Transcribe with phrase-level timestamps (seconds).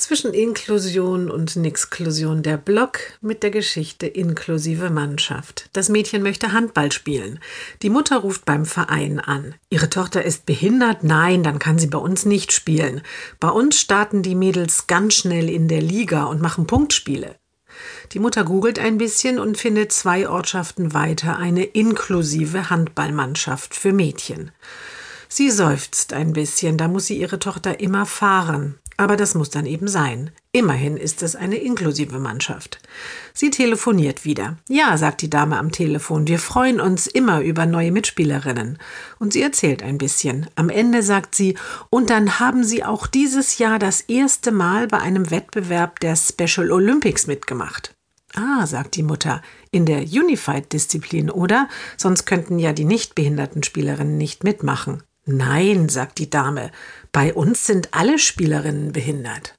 [0.00, 5.68] Zwischen Inklusion und Nixklusion der Block mit der Geschichte inklusive Mannschaft.
[5.74, 7.38] Das Mädchen möchte Handball spielen.
[7.82, 9.54] Die Mutter ruft beim Verein an.
[9.68, 11.04] Ihre Tochter ist behindert?
[11.04, 13.02] Nein, dann kann sie bei uns nicht spielen.
[13.40, 17.36] Bei uns starten die Mädels ganz schnell in der Liga und machen Punktspiele.
[18.12, 24.50] Die Mutter googelt ein bisschen und findet zwei Ortschaften weiter eine inklusive Handballmannschaft für Mädchen.
[25.28, 28.78] Sie seufzt ein bisschen, da muss sie ihre Tochter immer fahren.
[29.00, 30.30] Aber das muss dann eben sein.
[30.52, 32.80] Immerhin ist es eine inklusive Mannschaft.
[33.32, 34.58] Sie telefoniert wieder.
[34.68, 38.76] Ja, sagt die Dame am Telefon, wir freuen uns immer über neue Mitspielerinnen.
[39.18, 40.48] Und sie erzählt ein bisschen.
[40.54, 41.56] Am Ende sagt sie,
[41.88, 46.70] und dann haben sie auch dieses Jahr das erste Mal bei einem Wettbewerb der Special
[46.70, 47.94] Olympics mitgemacht.
[48.34, 51.70] Ah, sagt die Mutter, in der Unified-Disziplin, oder?
[51.96, 55.02] Sonst könnten ja die nichtbehinderten Spielerinnen nicht mitmachen.
[55.36, 56.70] Nein, sagt die Dame,
[57.12, 59.54] bei uns sind alle Spielerinnen behindert.